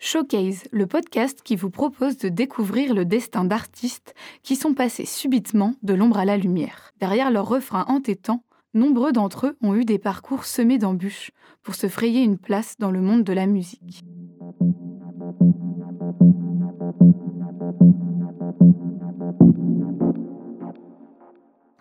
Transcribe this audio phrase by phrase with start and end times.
[0.00, 5.74] Showcase, le podcast qui vous propose de découvrir le destin d'artistes qui sont passés subitement
[5.82, 6.92] de l'ombre à la lumière.
[7.00, 11.32] Derrière leurs refrains entêtants, nombreux d'entre eux ont eu des parcours semés d'embûches
[11.64, 14.04] pour se frayer une place dans le monde de la musique.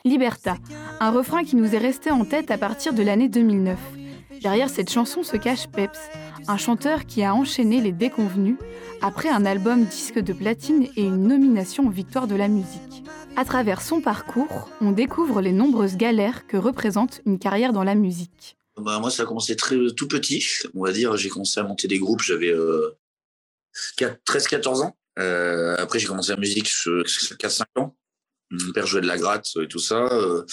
[0.04, 0.56] Liberta,
[1.00, 3.78] un refrain qui nous est resté en tête à partir de l'année 2009.
[4.42, 6.00] Derrière cette chanson se cache Peps,
[6.48, 8.58] un chanteur qui a enchaîné les déconvenus
[9.02, 13.04] après un album disque de platine et une nomination aux victoires de la musique.
[13.36, 17.96] À travers son parcours, on découvre les nombreuses galères que représente une carrière dans la
[17.96, 18.58] musique.
[18.78, 20.46] Bah, moi, ça a commencé très tout petit.
[20.76, 22.54] On va dire, j'ai commencé à monter des groupes, j'avais
[23.98, 24.98] 13-14 ans.
[25.20, 27.96] Euh, après, j'ai commencé la musique 4-5 ans.
[28.50, 30.08] Mon père jouait de la gratte et tout ça.
[30.12, 30.46] Euh,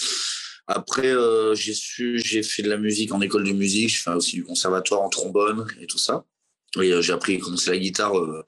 [0.67, 3.89] après, euh, j'ai su, j'ai fait de la musique en école de musique.
[3.89, 6.25] Je fais aussi du conservatoire en trombone et tout ça.
[6.81, 8.45] Et euh, j'ai appris à commencer la guitare euh,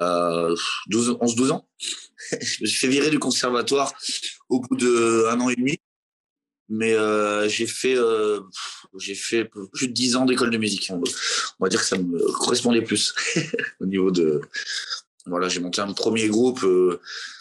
[0.00, 0.48] à
[0.90, 1.68] 11-12 ans.
[2.40, 3.92] je me suis fait virer du conservatoire
[4.48, 5.78] au bout d'un an et demi.
[6.70, 8.40] Mais euh, j'ai fait, euh,
[8.98, 10.90] j'ai fait plus de 10 ans d'école de musique.
[10.92, 13.14] On va dire que ça me correspondait plus
[13.80, 14.42] au niveau de.
[15.24, 16.66] Voilà, j'ai monté un premier groupe.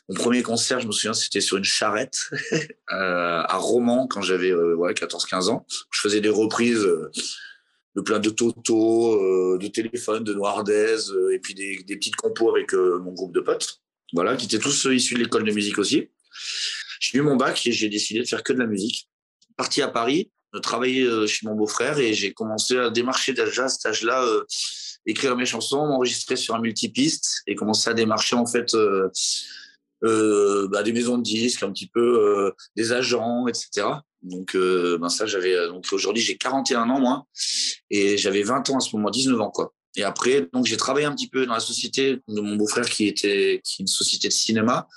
[0.10, 4.22] Euh, mon premier concert, je me souviens, c'était sur une charrette euh, à Romans quand
[4.22, 5.66] j'avais ouais, 14-15 ans.
[5.92, 6.88] Je faisais des reprises
[7.96, 10.98] de plein de Toto, de téléphone, de Noirdez,
[11.34, 13.82] et puis des, des petites compos avec mon groupe de potes.
[14.14, 16.10] Voilà, qui étaient tous issus de l'école de musique aussi.
[17.00, 19.10] J'ai eu mon bac et j'ai décidé de faire que de la musique.
[19.58, 23.86] Parti à Paris, travailler chez mon beau-frère et j'ai commencé à démarcher déjà à cet
[23.86, 24.46] âge-là, euh,
[25.06, 28.76] écrire mes chansons, m'enregistrer sur un multipiste et commencer à démarcher en fait
[30.04, 33.88] euh, euh, bah, des maisons de disques, un petit peu des agents, etc.
[34.24, 37.26] Donc ben ça j'avais donc aujourd'hui j'ai 41 ans moi
[37.90, 39.74] et j'avais 20 ans à ce moment, 19 ans quoi.
[39.96, 43.08] Et après donc j'ai travaillé un petit peu dans la société de mon beau-frère qui
[43.08, 44.88] était qui est une société de cinéma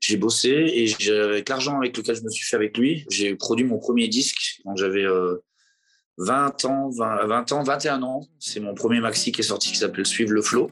[0.00, 3.66] j'ai bossé et avec l'argent avec lequel je me suis fait avec lui, j'ai produit
[3.66, 5.36] mon premier disque quand j'avais euh,
[6.16, 8.26] 20 ans, 20, 20, ans, 21 ans.
[8.38, 10.70] C'est mon premier maxi qui est sorti qui s'appelle Suivre le flow.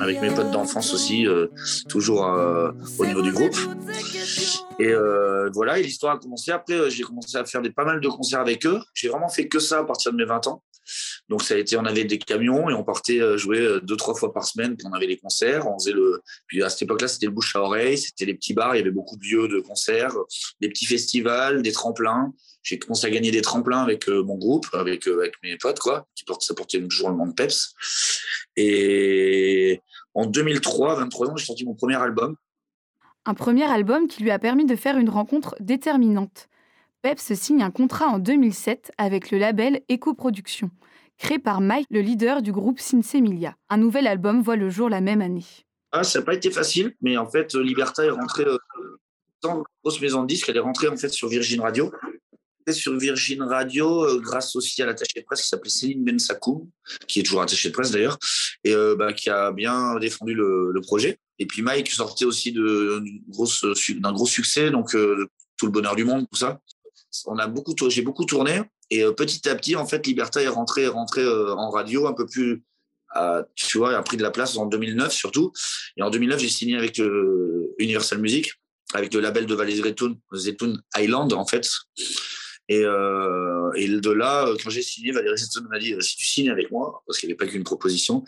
[0.00, 1.48] Avec mes potes d'enfance aussi, euh,
[1.88, 3.56] toujours euh, au niveau du groupe.
[4.78, 6.50] Et euh, voilà, et l'histoire a commencé.
[6.50, 8.80] Après, j'ai commencé à faire des, pas mal de concerts avec eux.
[8.94, 10.62] J'ai vraiment fait que ça à partir de mes 20 ans.
[11.28, 14.32] Donc ça a été, on avait des camions et on partait jouer deux trois fois
[14.32, 14.76] par semaine.
[14.76, 15.66] Puis on avait les concerts.
[15.68, 16.22] On faisait le.
[16.46, 18.74] Puis à cette époque-là, c'était le bouche à oreille, c'était les petits bars.
[18.74, 20.14] Il y avait beaucoup de lieux de concerts,
[20.60, 22.32] des petits festivals, des tremplins.
[22.62, 26.24] J'ai commencé à gagner des tremplins avec mon groupe, avec avec mes potes quoi, qui
[26.24, 27.74] portent, ça portait toujours le nom de Peps.
[28.56, 29.80] Et
[30.14, 32.36] en 2003, 23 ans, j'ai sorti mon premier album.
[33.26, 36.48] Un premier album qui lui a permis de faire une rencontre déterminante.
[37.02, 40.70] Peps signe un contrat en 2007 avec le label Eco Productions,
[41.18, 43.56] créé par Mike, le leader du groupe Sinsemilia.
[43.68, 45.44] Un nouvel album voit le jour la même année.
[45.92, 48.58] Ah, ça n'a pas été facile, mais en fait, Liberta est rentrée euh,
[49.42, 50.48] dans grosse maison de disques.
[50.48, 51.90] Elle est rentrée en fait sur Virgin Radio
[52.72, 56.68] sur Virgin Radio euh, grâce aussi à l'attaché de presse qui s'appelait Céline Bensakoum,
[57.06, 58.18] qui est toujours attaché de presse d'ailleurs,
[58.64, 61.18] et euh, bah, qui a bien défendu le, le, projet.
[61.38, 66.26] Et puis Mike sortait aussi d'un gros succès, donc euh, tout le bonheur du monde,
[66.30, 66.60] tout ça.
[67.26, 70.86] On a beaucoup, j'ai beaucoup tourné, et petit à petit, en fait, Liberta est rentré,
[70.86, 72.62] rentré en radio un peu plus,
[73.54, 75.52] tu vois, a pris de la place en 2009 surtout.
[75.96, 77.00] Et en 2009, j'ai signé avec
[77.78, 78.52] Universal Music,
[78.94, 81.68] avec le label de Valais Zetoun, Zetoun Island en fait.
[82.68, 86.50] Et, euh, et, de là, quand j'ai signé, Valérie Zetoun m'a dit si tu signes
[86.50, 88.24] avec moi, parce qu'il n'y avait pas qu'une proposition,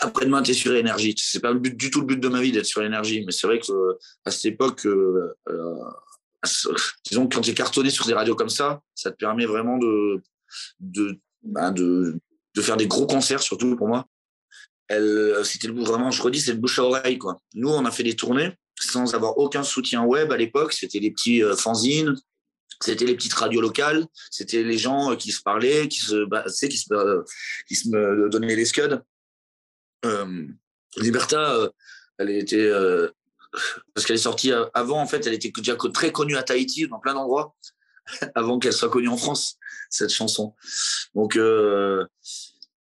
[0.00, 1.14] après-demain, tu es sur énergie.
[1.16, 3.58] C'est pas du tout le but de ma vie d'être sur énergie, mais c'est vrai
[3.58, 3.72] que
[4.26, 5.34] à cette époque, euh,
[7.08, 9.78] disons que quand tu es cartonné sur des radios comme ça, ça te permet vraiment
[9.78, 10.22] de,
[10.80, 12.18] de, bah, de,
[12.60, 14.06] faire des gros concerts, surtout pour moi.
[15.44, 17.40] C'était vraiment, je redis, c'est le bouche à oreille, quoi.
[17.54, 20.72] Nous, on a fait des tournées sans avoir aucun soutien web à l'époque.
[20.72, 22.16] C'était des petits euh, fanzines,
[22.80, 26.76] c'était les petites radios locales, c'était les gens qui se parlaient, qui se, bah, qui
[26.76, 27.24] se,
[27.66, 28.98] qui se donnaient les scuds.
[30.04, 30.46] Euh,
[30.96, 31.70] Liberta, euh,
[32.18, 33.08] elle était, euh,
[33.94, 36.98] parce qu'elle est sortie avant, en fait, elle était déjà très connue à Tahiti, dans
[36.98, 37.54] plein d'endroits,
[38.34, 39.56] avant qu'elle soit connue en France,
[39.90, 40.54] cette chanson.
[41.14, 42.06] Donc, euh,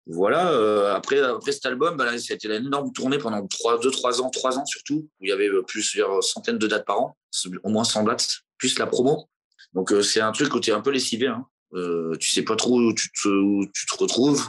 [0.06, 4.20] voilà, euh, après, après cet album, bah, ça a été une énorme tournée pendant 2-3
[4.20, 7.16] ans, 3 ans surtout, où il y avait plusieurs centaines de dates par an,
[7.62, 9.28] au moins 100 dates, plus la promo.
[9.72, 11.28] Donc euh, c'est un truc où tu es un peu lessivé.
[11.28, 11.46] Hein.
[11.74, 14.44] Euh, tu sais pas trop où tu te retrouves.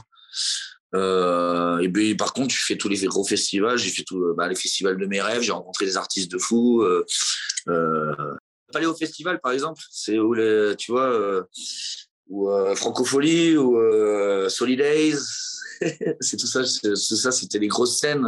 [0.94, 3.78] Et puis, par contre, tu fais tous les gros festivals.
[3.78, 5.42] J'ai fait tous bah, les festivals de mes rêves.
[5.42, 6.84] J'ai rencontré des artistes de fou.
[6.84, 7.06] Euh,
[8.74, 11.46] aller au festival, par exemple, c'est où les, tu vois,
[12.30, 13.78] ou Francofolie ou
[14.50, 15.20] Solidays.
[16.20, 16.64] c'est tout ça.
[16.66, 17.32] C'est ça.
[17.32, 18.28] C'était les grosses scènes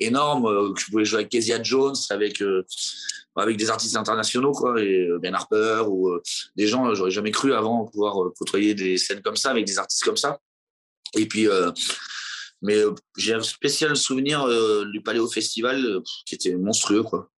[0.00, 2.42] énormes où je pouvais jouer avec Kezia Jones, avec
[3.36, 6.22] avec des artistes internationaux, quoi, et euh, Ben Harper ou euh,
[6.56, 9.78] des gens, euh, j'aurais jamais cru avant pouvoir côtoyer des scènes comme ça avec des
[9.78, 10.38] artistes comme ça.
[11.16, 11.48] Et puis,
[12.62, 12.82] mais
[13.16, 14.46] j'ai un spécial souvenir
[14.90, 17.30] du Paléo Festival qui était monstrueux, quoi.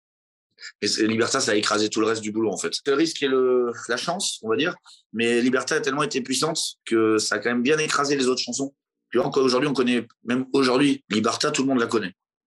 [0.83, 2.73] Et Liberta, ça a écrasé tout le reste du boulot, en fait.
[2.87, 4.75] Le risque et le, la chance, on va dire.
[5.13, 8.41] Mais Liberta a tellement été puissante que ça a quand même bien écrasé les autres
[8.43, 8.75] chansons.
[9.11, 12.13] Puis encore aujourd'hui, on connaît, même aujourd'hui, Liberta, tout le monde la connaît.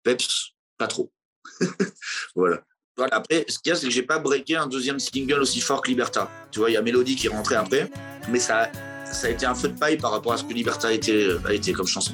[0.04, 1.12] Peps, pas trop.
[2.36, 2.64] voilà.
[3.12, 5.82] Après, ce qu'il y a, c'est que j'ai pas breaké un deuxième single aussi fort
[5.82, 6.32] que Liberta.
[6.52, 7.92] Tu vois, il y a Mélodie qui est rentrée après,
[8.30, 8.72] mais ça,
[9.12, 11.30] ça a été un feu de paille par rapport à ce que Liberta a été,
[11.46, 12.14] a été comme chanson.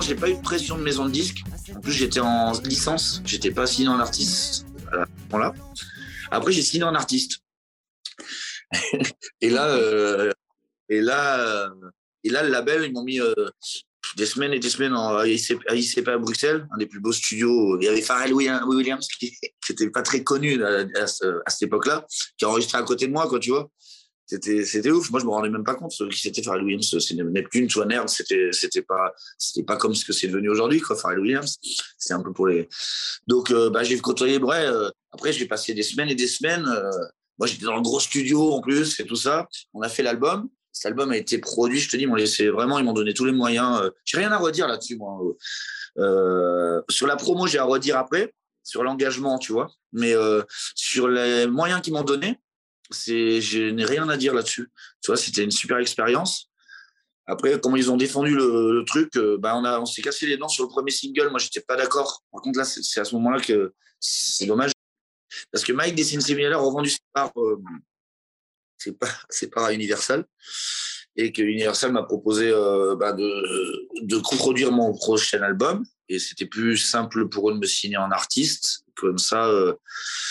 [0.00, 1.42] J'ai pas eu de pression de maison de disque.
[1.74, 3.22] En plus, j'étais en licence.
[3.24, 5.54] J'étais pas signé en artiste à ce moment-là.
[6.30, 7.38] Après, j'ai signé en artiste.
[9.40, 10.30] et là, euh,
[10.88, 11.70] et là,
[12.22, 13.34] et là, le label, ils m'ont mis euh,
[14.16, 17.78] des semaines et des semaines à ICP à Bruxelles, un des plus beaux studios.
[17.80, 19.36] Il y avait Pharrell Williams qui
[19.68, 22.06] n'était pas très connu à, cette époque-là,
[22.36, 23.70] qui enregistrait à côté de moi, quoi, tu vois.
[24.26, 25.10] C'était, c'était ouf.
[25.10, 26.96] Moi, je me rendais même pas compte qui c'était Pharrell Williams.
[26.98, 28.08] C'est Neptune, tu vois, Nerd.
[28.08, 31.58] C'était, c'était pas, c'était pas comme ce que c'est devenu aujourd'hui, quoi, Pharrell Williams.
[31.98, 32.68] C'était un peu pour les.
[33.26, 34.66] Donc, euh, bah, j'ai côtoyé Bray.
[34.66, 36.66] Euh, après, j'ai passé des semaines et des semaines.
[36.66, 36.90] Euh,
[37.38, 39.46] moi, j'étais dans le gros studio en plus et tout ça.
[39.74, 40.48] On a fait l'album.
[40.74, 43.32] Cet album a été produit, je te dis, ils vraiment, ils m'ont donné tous les
[43.32, 43.80] moyens.
[43.80, 45.20] Euh, j'ai rien à redire là-dessus, moi.
[45.98, 48.34] Euh, sur la promo, j'ai à redire après,
[48.64, 49.70] sur l'engagement, tu vois.
[49.92, 50.42] Mais euh,
[50.74, 52.40] sur les moyens qu'ils m'ont donnés,
[52.90, 54.68] c'est, je n'ai rien à dire là-dessus.
[55.00, 56.50] Tu vois, c'était une super expérience.
[57.26, 60.64] Après, comment ils ont défendu le, truc, bah on, on s'est cassé les dents sur
[60.64, 61.30] le premier single.
[61.30, 62.24] Moi, j'étais pas d'accord.
[62.32, 64.72] Par contre, là, c'est, à ce moment-là que c'est dommage.
[65.52, 67.32] Parce que Mike des Similar a revendu parts
[68.84, 70.26] c'est pas c'est pas Universal
[71.16, 75.84] et que Universal m'a proposé euh, bah, de, de coproduire mon prochain album.
[76.08, 78.84] Et c'était plus simple pour eux de me signer en artiste.
[78.96, 79.74] Comme ça euh,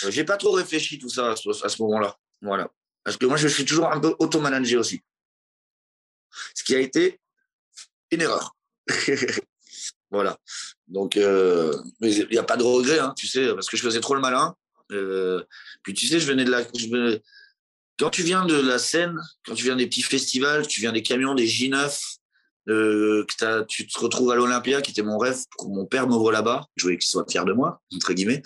[0.08, 2.16] j'ai pas trop réfléchi tout ça à ce, moment-là.
[2.42, 2.70] Voilà.
[3.02, 5.02] Parce que moi je suis toujours un peu auto-managé aussi.
[6.54, 7.20] Ce qui a été
[8.10, 8.56] une erreur.
[10.10, 10.38] Voilà.
[10.86, 13.98] Donc euh, il n'y a pas de regret hein, tu sais parce que je faisais
[13.98, 14.54] trop le malin.
[15.82, 16.62] Puis tu sais je venais de la
[17.98, 21.02] quand tu viens de la scène, quand tu viens des petits festivals, tu viens des
[21.02, 22.18] camions, des J9,
[22.68, 26.08] euh, que tu te retrouves à l'Olympia, qui était mon rêve, pour que mon père
[26.08, 28.42] m'ouvre là-bas, je voulais qu'il soit fier de moi, entre guillemets.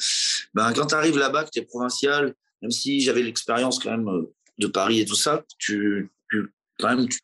[0.54, 4.08] Ben, quand tu arrives là-bas, que tu es provincial, même si j'avais l'expérience quand même
[4.08, 6.10] euh, de Paris et tout ça, tu,
[6.78, 7.18] quand même, tu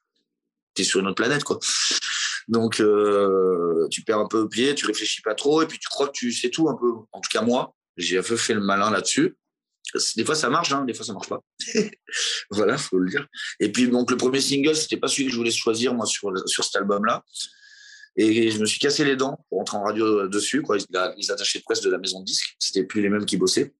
[0.79, 1.59] es sur une autre planète, quoi.
[2.47, 5.89] Donc, euh, tu perds un peu le pied, tu réfléchis pas trop, et puis tu
[5.89, 6.93] crois que tu sais tout un peu.
[7.13, 9.37] En tout cas, moi, j'ai un peu fait le malin là-dessus.
[10.17, 11.41] Des fois, ça marche, hein, des fois, ça marche pas.
[12.51, 13.27] voilà, faut le dire.
[13.61, 16.33] Et puis, donc, le premier single, c'était pas celui que je voulais choisir, moi, sur,
[16.47, 17.23] sur cet album-là.
[18.17, 20.77] Et je me suis cassé les dents pour rentrer en radio dessus, quoi.
[21.17, 23.73] Les attachés de presse de la maison de disques, c'était plus les mêmes qui bossaient.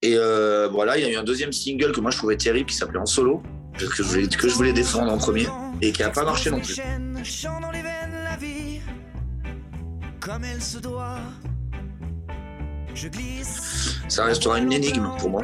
[0.00, 2.68] Et euh, voilà, il y a eu un deuxième single que moi je trouvais terrible
[2.70, 3.42] qui s'appelait En Solo,
[3.78, 5.46] que je, voulais, que je voulais défendre en premier
[5.82, 6.76] et qui n'a pas marché non plus.
[10.20, 11.20] Comme elle se doit.
[14.08, 15.42] Ça restera une énigme pour moi.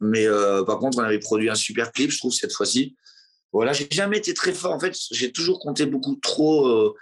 [0.00, 2.96] Mais euh, par contre, on avait produit un super clip, je trouve, cette fois-ci.
[3.52, 4.72] Voilà, j'ai jamais été très fort.
[4.72, 6.94] En fait, j'ai toujours compté beaucoup trop euh,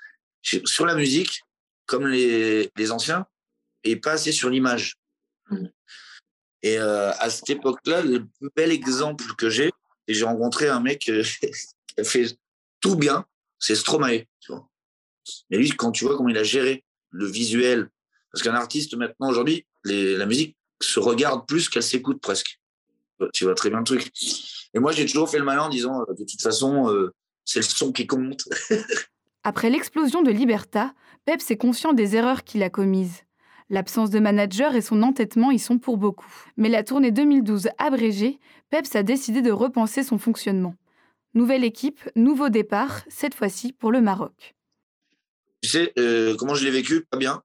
[0.42, 1.42] sur la musique,
[1.86, 3.26] comme les, anciens,
[3.84, 4.96] et pas assez sur l'image.
[5.50, 5.66] Mm.
[6.62, 9.70] Et euh, à cette époque-là, le plus bel exemple que j'ai,
[10.08, 12.36] et j'ai rencontré un mec qui a fait
[12.80, 13.24] tout bien,
[13.58, 14.26] c'est Stromae.
[14.40, 14.68] Tu vois.
[15.50, 17.90] Mais lui, quand tu vois comment il a géré le visuel,
[18.32, 22.60] parce qu'un artiste maintenant aujourd'hui, la musique se regarde plus qu'elle s'écoute presque.
[23.32, 24.10] Tu vois très bien le truc.
[24.72, 27.12] Et moi, j'ai toujours fait le malin en disant, euh, de toute façon, euh,
[27.44, 28.48] c'est le son qui compte.
[29.44, 30.94] Après l'explosion de Liberta,
[31.24, 33.24] Peps est conscient des erreurs qu'il a commises.
[33.68, 36.32] L'absence de manager et son entêtement y sont pour beaucoup.
[36.56, 38.38] Mais la tournée 2012 abrégée,
[38.70, 40.74] Peps a décidé de repenser son fonctionnement.
[41.34, 44.54] Nouvelle équipe, nouveau départ, cette fois-ci pour le Maroc.
[45.62, 47.06] Tu sais, euh, comment je l'ai vécu?
[47.10, 47.42] Pas bien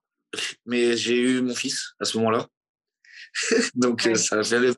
[0.66, 2.46] mais j'ai eu mon fils à ce moment-là.
[3.74, 4.74] Donc, euh, ça fait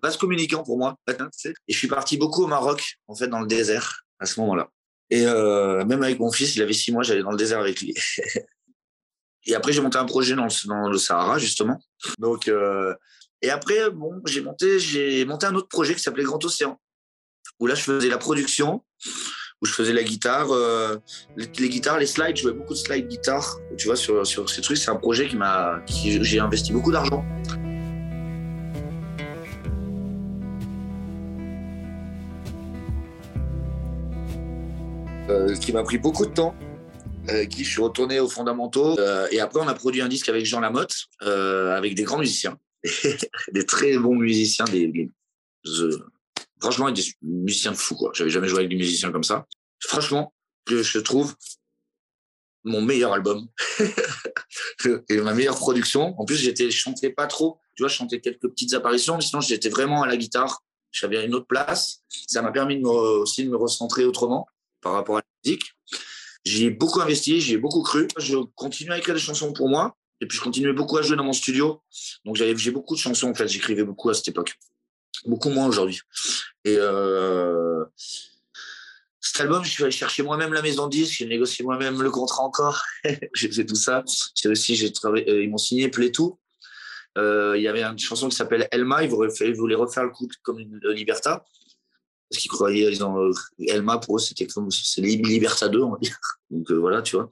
[0.00, 0.96] pas se communicant pour moi.
[1.08, 4.70] Et je suis parti beaucoup au Maroc, en fait, dans le désert, à ce moment-là.
[5.10, 7.80] Et euh, même avec mon fils, il avait six mois, j'allais dans le désert avec
[7.80, 7.94] lui.
[9.46, 11.80] et après, j'ai monté un projet dans le, dans le, Sahara, justement.
[12.18, 12.94] Donc, euh,
[13.42, 16.78] Et après, bon, j'ai monté, j'ai monté un autre projet qui s'appelait Grand Océan,
[17.58, 18.84] où là, je faisais la production,
[19.60, 20.96] où je faisais la guitare, euh,
[21.36, 23.58] les, guitares, les slides, je jouais beaucoup de slides guitare.
[23.76, 27.24] Tu vois, sur, sur ces trucs, c'est un projet qui m'a, j'ai investi beaucoup d'argent.
[35.28, 36.54] Euh, qui m'a pris beaucoup de temps.
[37.30, 38.98] Euh, qui je suis retourné aux fondamentaux.
[38.98, 42.58] Euh, et après, on a produit un disque avec Jean Lamotte, avec des grands musiciens,
[43.52, 45.10] des très bons musiciens, des, des
[46.60, 47.94] franchement, des musiciens de fou.
[47.94, 48.10] Quoi.
[48.14, 49.46] J'avais jamais joué avec des musiciens comme ça.
[49.80, 50.32] Franchement,
[50.68, 51.34] je trouve
[52.64, 53.46] mon meilleur album
[55.08, 56.18] et ma meilleure production.
[56.20, 57.58] En plus, j'étais, je chantais pas trop.
[57.74, 60.62] Tu vois, je chantais quelques petites apparitions, mais sinon, j'étais vraiment à la guitare.
[60.90, 62.02] J'avais une autre place.
[62.08, 64.46] Ça m'a permis aussi de me recentrer autrement
[64.80, 65.72] par rapport à la musique.
[66.44, 68.08] J'y ai beaucoup investi, j'y ai beaucoup cru.
[68.16, 69.96] Je continue à écrire des chansons pour moi.
[70.20, 71.80] Et puis, je continuais beaucoup à jouer dans mon studio.
[72.24, 73.46] Donc, j'ai beaucoup de chansons, en fait.
[73.46, 74.58] J'écrivais beaucoup à cette époque.
[75.26, 76.00] Beaucoup moins aujourd'hui.
[76.64, 77.84] Et euh,
[79.20, 81.18] cet album, je suis allé chercher moi-même la maison de disque.
[81.18, 82.82] J'ai négocié moi-même le contrat encore.
[83.34, 84.04] j'ai fait tout ça.
[84.34, 86.38] J'ai aussi, euh, ils m'ont signé Play Tout.
[87.16, 89.02] Euh, il y avait une chanson qui s'appelle Elma.
[89.02, 91.44] Ils voulaient, refaire le coup comme une Liberta
[92.30, 92.92] parce qu'ils croyaient,
[93.68, 96.18] Elma pour eux, c'était comme, c'est Liberta 2, on va dire.
[96.50, 97.30] Donc voilà, tu vois.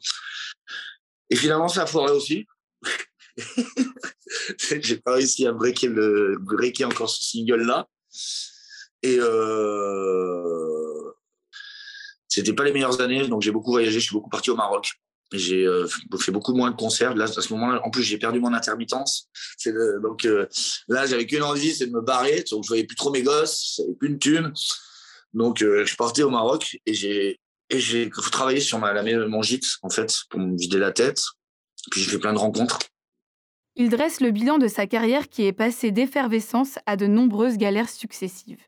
[1.28, 2.46] Et finalement, ça a foiré aussi.
[4.80, 6.38] J'ai pas réussi à breaker, le,
[6.86, 7.86] encore ce single-là.
[9.02, 11.12] Et euh,
[12.28, 14.90] c'était pas les meilleures années, donc j'ai beaucoup voyagé, je suis beaucoup parti au Maroc.
[15.32, 15.86] J'ai euh,
[16.18, 17.14] fait beaucoup moins de concerts.
[17.14, 19.28] Là, à ce moment-là, en plus, j'ai perdu mon intermittence.
[20.02, 20.26] donc
[20.88, 22.44] là, j'avais qu'une envie, c'est de me barrer.
[22.50, 24.52] Donc, je voyais plus trop mes gosses, j'avais plus une thune.
[25.34, 29.66] Donc, euh, je partais au Maroc et j'ai et travaillé sur ma, la, mon gîte,
[29.82, 31.20] en fait, pour me vider la tête.
[31.90, 32.78] Puis j'ai fait plein de rencontres.
[33.78, 37.90] Il dresse le bilan de sa carrière qui est passée d'effervescence à de nombreuses galères
[37.90, 38.62] successives.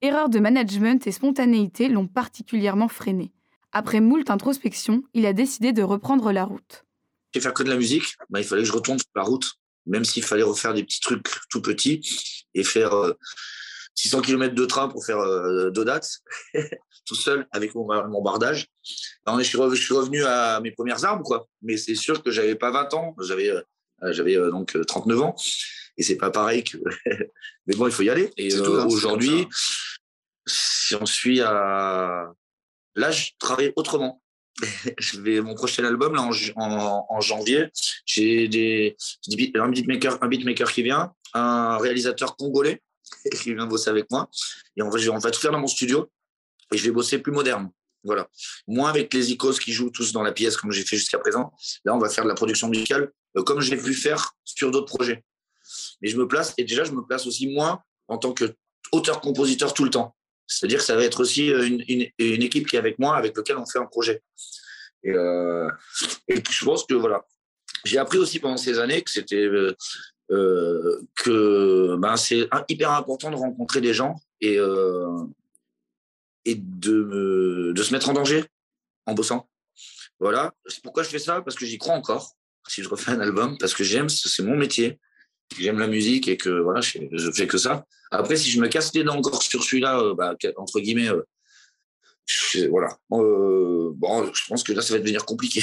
[0.00, 3.32] Erreurs de management et spontanéité l'ont particulièrement freiné.
[3.72, 6.86] Après moult introspection, il a décidé de reprendre la route.
[7.34, 9.56] Et faire que de la musique, bah, il fallait que je retourne sur la route,
[9.84, 13.12] même s'il fallait refaire des petits trucs tout petits et faire euh,
[13.94, 16.20] 600 km de train pour faire euh, deux dates,
[17.04, 18.68] tout seul, avec mon, bardage.
[18.82, 21.46] je, suis revenu, à mes premières armes, quoi.
[21.60, 23.62] Mais c'est sûr que j'avais pas 20 ans, euh,
[24.02, 25.36] j'avais euh, donc 39 ans.
[25.98, 26.76] Et c'est pas pareil que.
[27.66, 28.30] Mais bon, il faut y aller.
[28.36, 29.46] Et hein, aujourd'hui,
[30.46, 32.32] si on suit à.
[32.94, 34.22] Là, je travaille autrement.
[34.98, 36.22] je vais mon prochain album là
[36.56, 37.68] en, en, janvier.
[38.06, 38.96] J'ai des
[39.54, 42.82] un beatmaker, un beatmaker qui vient, un réalisateur congolais
[43.42, 44.30] qui vient bosser avec moi.
[44.76, 46.10] Et on va, on va tout faire dans mon studio.
[46.72, 47.70] Et je vais bosser plus moderne.
[48.06, 48.28] Voilà.
[48.68, 51.52] Moins avec les icônes qui jouent tous dans la pièce comme j'ai fait jusqu'à présent.
[51.84, 54.86] Là, on va faire de la production musicale euh, comme j'ai pu faire sur d'autres
[54.86, 55.24] projets.
[56.00, 59.84] Mais je me place, et déjà, je me place aussi moins en tant qu'auteur-compositeur tout
[59.84, 60.14] le temps.
[60.46, 63.36] C'est-à-dire que ça va être aussi euh, une, une, équipe qui est avec moi, avec
[63.36, 64.22] lequel on fait un projet.
[65.02, 65.68] Et, euh,
[66.28, 67.26] et je pense que voilà.
[67.84, 69.48] J'ai appris aussi pendant ces années que c'était
[70.28, 74.58] que ben, c'est hyper important de rencontrer des gens et,
[76.46, 78.44] et de, de se mettre en danger
[79.04, 79.50] en bossant.
[80.18, 80.54] Voilà.
[80.82, 82.34] Pourquoi je fais ça, parce que j'y crois encore.
[82.68, 84.98] Si je refais un album, parce que j'aime, c'est mon métier.
[85.58, 87.84] J'aime la musique et que voilà, je, je, fais que ça.
[88.10, 91.10] Après, si je me casse les dents encore sur celui-là, euh, bah, entre guillemets,
[92.70, 92.98] voilà.
[93.10, 95.62] bon, je pense que là, ça va devenir compliqué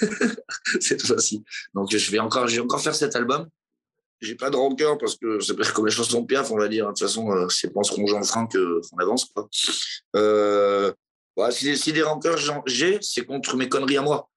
[0.80, 1.44] cette fois-ci.
[1.74, 3.48] Donc, je vais encore, je vais encore faire cet album
[4.20, 6.86] j'ai pas de rancœur parce que c'est comme les chansons de Piaf, on va dire.
[6.86, 9.26] De toute façon, euh, c'est pas en se rongeant le frein qu'on avance.
[9.26, 9.48] Quoi.
[10.16, 10.92] Euh,
[11.50, 14.28] si, si, des rancœurs j'ai, c'est contre mes conneries à moi.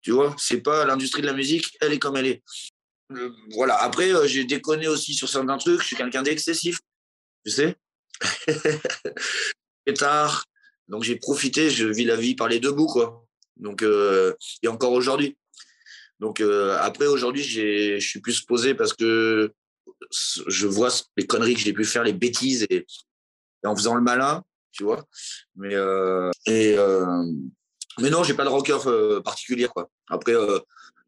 [0.00, 2.42] Tu vois, c'est pas l'industrie de la musique, elle est comme elle est.
[3.12, 3.76] Euh, voilà.
[3.76, 5.80] Après, j'ai déconné aussi sur certains trucs.
[5.80, 6.80] Je suis quelqu'un d'excessif,
[7.44, 7.76] tu sais.
[9.98, 10.44] tard.
[10.88, 13.24] Donc j'ai profité, je vis la vie par les deux bouts, quoi.
[13.56, 13.84] Donc,
[14.62, 15.36] et encore aujourd'hui.
[16.22, 19.52] Donc euh, après, aujourd'hui, je suis plus posé parce que
[20.46, 22.86] je vois les conneries que j'ai pu faire, les bêtises, et,
[23.64, 25.04] en faisant le malin, tu vois.
[25.56, 27.24] Mais, euh, et, euh,
[27.98, 28.84] mais non, j'ai pas de rancœur
[29.24, 29.66] particulier.
[29.66, 29.90] Quoi.
[30.08, 30.34] Après,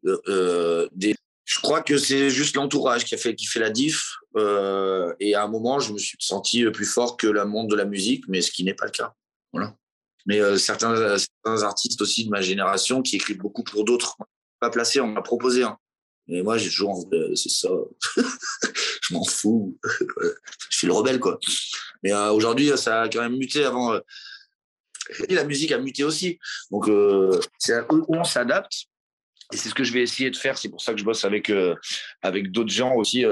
[0.03, 4.17] des, je crois que c'est juste l'entourage qui a fait qui fait la diff.
[4.35, 7.85] et à un moment, je me suis senti plus fort que le monde de la
[7.85, 9.13] musique, mais ce qui n'est pas le cas.
[9.53, 9.77] Voilà.
[10.25, 14.17] Mais certains, certains, artistes aussi de ma génération qui écrivent beaucoup pour d'autres
[14.69, 15.63] placé, on m'a proposé.
[15.63, 15.77] Hein.
[16.27, 17.69] Et moi, j'ai toujours c'est ça.
[18.17, 19.77] je m'en fous.
[20.69, 21.39] je suis le rebelle, quoi.
[22.03, 23.93] Mais euh, aujourd'hui, ça a quand même muté avant.
[23.93, 23.99] Euh,
[25.29, 26.39] et la musique a muté aussi.
[26.71, 28.85] Donc, euh, c'est où on s'adapte.
[29.53, 30.57] Et c'est ce que je vais essayer de faire.
[30.57, 31.51] C'est pour ça que je bosse avec,
[32.23, 33.23] avec d'autres gens aussi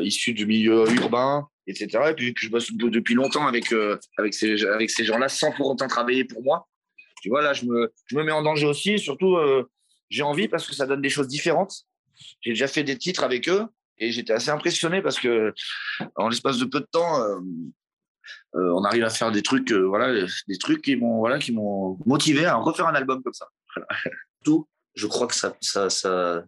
[0.00, 1.88] issus du milieu urbain, etc.
[2.08, 3.74] Et puis que je bosse depuis longtemps avec,
[4.16, 6.66] avec ces, avec ces gens-là sans pour autant travailler pour moi.
[7.20, 8.98] Tu vois, là, je me, je me mets en danger aussi.
[8.98, 9.36] surtout,
[10.10, 11.86] j'ai envie parce que ça donne des choses différentes.
[12.40, 13.64] J'ai déjà fait des titres avec eux
[13.98, 15.54] et j'étais assez impressionné parce que
[16.16, 17.22] en l'espace de peu de temps,
[18.56, 21.52] euh, on arrive à faire des trucs, euh, voilà, des trucs qui m'ont, voilà, qui
[21.52, 23.48] m'ont motivé à refaire un album comme ça.
[24.44, 26.44] Tout, je crois que ça, ça, ça,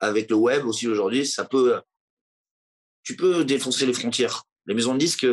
[0.00, 1.80] avec le web aussi aujourd'hui, ça peut,
[3.02, 4.44] tu peux défoncer les frontières.
[4.66, 5.26] Les maisons de disques,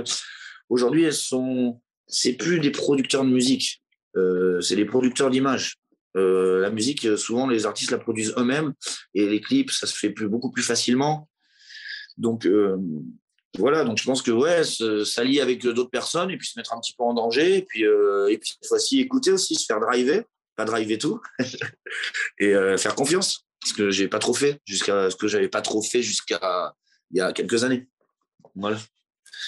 [0.69, 3.83] aujourd'hui, elles sont, c'est plus des producteurs de musique,
[4.15, 5.75] euh, c'est des producteurs d'images.
[6.15, 8.73] La musique, souvent, les artistes la produisent eux-mêmes
[9.13, 11.29] et les clips, ça se fait beaucoup plus facilement.
[12.17, 12.47] Donc,
[13.57, 14.63] voilà, donc je pense que ouais,
[15.05, 17.85] s'allier avec d'autres personnes et puis se mettre un petit peu en danger et puis,
[17.85, 20.23] euh, et puis cette fois-ci écouter aussi, se faire driver,
[20.55, 21.21] pas driver tout
[22.39, 25.61] et euh, faire confiance, ce que j'ai pas trop fait jusqu'à ce que j'avais pas
[25.61, 26.73] trop fait jusqu'à
[27.11, 27.87] il y a quelques années.
[28.55, 28.77] Voilà.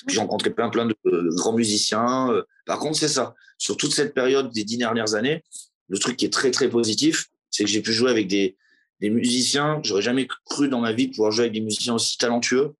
[0.05, 0.95] Puis j'ai rencontré plein plein de,
[1.35, 2.31] grands musiciens.
[2.31, 2.43] Euh.
[2.65, 3.35] Par contre, c'est ça.
[3.57, 5.43] Sur toute cette période des dix dernières années,
[5.87, 8.57] le truc qui est très très positif, c'est que j'ai pu jouer avec des,
[8.99, 9.79] des musiciens.
[9.83, 12.73] J'aurais jamais cru dans ma vie pouvoir jouer avec des musiciens aussi talentueux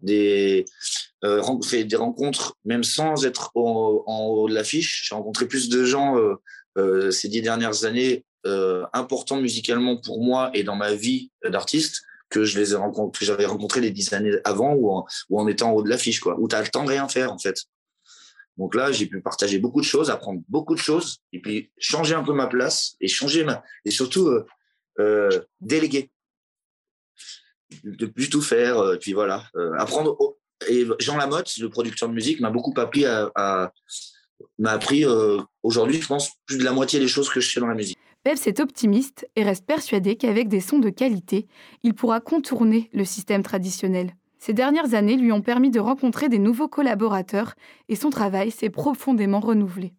[0.00, 0.64] des,
[1.24, 1.42] euh,
[1.84, 5.08] des rencontres, même sans être en, haut de l'affiche.
[5.08, 6.34] J'ai rencontré plus de gens euh,
[6.78, 8.24] euh, ces dix dernières années
[8.92, 13.46] importants musicalement pour moi et dans ma vie d'artiste que je les ai rencontrés, j'avais
[13.46, 16.36] rencontrés les dix années avant ou en, en étant en haut de l'affiche, quoi.
[16.40, 17.54] Où tu as le temps de rien faire, en fait.
[18.62, 22.14] Donc là, j'ai pu partager beaucoup de choses, apprendre beaucoup de choses, et puis changer
[22.14, 24.30] un peu ma place et changer ma, et surtout
[25.60, 26.10] déléguer
[27.84, 28.78] de plus tout faire.
[28.78, 30.16] Euh, puis voilà, euh, apprendre.
[30.68, 33.04] Et Jean Lamotte, le producteur de musique, m'a beaucoup appris
[34.58, 37.60] m'a appris euh, aujourd'hui, je pense, plus de la moitié des choses que je fais
[37.60, 37.98] dans la musique.
[38.22, 41.46] Peps est optimiste et reste persuadé qu'avec des sons de qualité,
[41.82, 44.14] il pourra contourner le système traditionnel.
[44.44, 47.54] Ces dernières années lui ont permis de rencontrer des nouveaux collaborateurs
[47.88, 49.94] et son travail s'est profondément renouvelé.